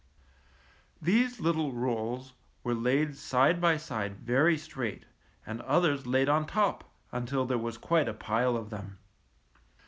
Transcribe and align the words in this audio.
These 0.99 1.39
little 1.39 1.73
rolls 1.73 2.33
were 2.63 2.73
laid 2.73 3.15
side 3.15 3.61
by 3.61 3.77
side 3.77 4.15
very 4.17 4.57
straight 4.57 5.05
and 5.45 5.61
others 5.61 6.07
laid 6.07 6.27
on 6.27 6.47
top 6.47 6.91
until 7.11 7.45
there 7.45 7.59
was 7.59 7.77
quite 7.77 8.09
a 8.09 8.13
pile 8.15 8.57
of 8.57 8.71
them. 8.71 8.97